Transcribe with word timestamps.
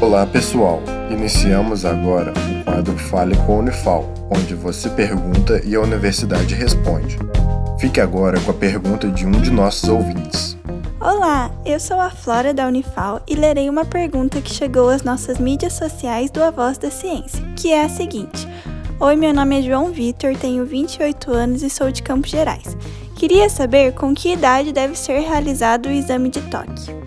Olá 0.00 0.24
pessoal, 0.24 0.80
iniciamos 1.10 1.84
agora 1.84 2.32
o 2.32 2.64
quadro 2.64 2.96
Fale 2.96 3.36
com 3.44 3.56
a 3.56 3.58
Unifal, 3.58 4.08
onde 4.30 4.54
você 4.54 4.88
pergunta 4.88 5.60
e 5.62 5.74
a 5.74 5.80
universidade 5.80 6.54
responde. 6.54 7.18
Fique 7.78 8.00
agora 8.00 8.40
com 8.40 8.50
a 8.50 8.54
pergunta 8.54 9.08
de 9.08 9.26
um 9.26 9.30
de 9.30 9.50
nossos 9.50 9.90
ouvintes. 9.90 10.56
Olá, 10.98 11.50
eu 11.66 11.78
sou 11.78 12.00
a 12.00 12.08
Flora 12.08 12.54
da 12.54 12.66
Unifal 12.66 13.20
e 13.28 13.34
lerei 13.34 13.68
uma 13.68 13.84
pergunta 13.84 14.40
que 14.40 14.50
chegou 14.50 14.88
às 14.88 15.02
nossas 15.02 15.38
mídias 15.38 15.74
sociais 15.74 16.30
do 16.30 16.42
A 16.42 16.50
Voz 16.50 16.78
da 16.78 16.90
Ciência, 16.90 17.44
que 17.54 17.70
é 17.70 17.84
a 17.84 17.88
seguinte: 17.90 18.48
Oi, 18.98 19.16
meu 19.16 19.34
nome 19.34 19.58
é 19.58 19.62
João 19.62 19.92
Vitor, 19.92 20.34
tenho 20.34 20.64
28 20.64 21.30
anos 21.30 21.62
e 21.62 21.68
sou 21.68 21.92
de 21.92 22.02
Campos 22.02 22.30
Gerais. 22.30 22.74
Queria 23.16 23.50
saber 23.50 23.92
com 23.92 24.14
que 24.14 24.32
idade 24.32 24.72
deve 24.72 24.96
ser 24.96 25.20
realizado 25.20 25.86
o 25.86 25.92
exame 25.92 26.30
de 26.30 26.40
toque. 26.40 27.00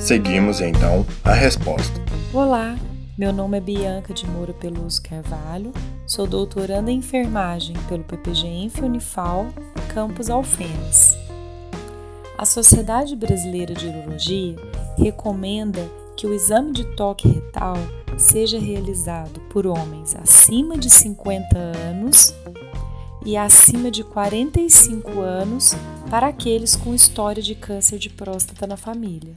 Seguimos 0.00 0.62
então 0.62 1.06
a 1.22 1.34
resposta. 1.34 2.00
Olá, 2.32 2.74
meu 3.18 3.34
nome 3.34 3.58
é 3.58 3.60
Bianca 3.60 4.14
de 4.14 4.26
Moura 4.26 4.54
Peluso 4.54 5.02
Carvalho, 5.02 5.72
sou 6.06 6.26
doutoranda 6.26 6.90
em 6.90 6.96
enfermagem 6.96 7.76
pelo 7.86 8.02
PPGENF 8.04 8.80
Unifal, 8.80 9.48
Campus 9.92 10.30
Alfenas. 10.30 11.18
A 12.38 12.46
Sociedade 12.46 13.14
Brasileira 13.14 13.74
de 13.74 13.88
Urologia 13.88 14.56
recomenda 14.96 15.86
que 16.16 16.26
o 16.26 16.32
exame 16.32 16.72
de 16.72 16.84
toque 16.96 17.28
retal 17.28 17.76
seja 18.16 18.58
realizado 18.58 19.38
por 19.50 19.66
homens 19.66 20.16
acima 20.16 20.78
de 20.78 20.88
50 20.88 21.58
anos 21.58 22.34
e 23.24 23.36
acima 23.36 23.90
de 23.90 24.02
45 24.02 25.20
anos 25.20 25.76
para 26.08 26.28
aqueles 26.28 26.74
com 26.74 26.94
história 26.94 27.42
de 27.42 27.54
câncer 27.54 27.98
de 27.98 28.08
próstata 28.08 28.66
na 28.66 28.78
família. 28.78 29.36